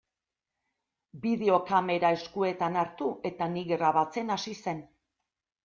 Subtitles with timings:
[1.25, 4.85] Bideokamera eskuetan hartu eta ni grabatzen hasi zen.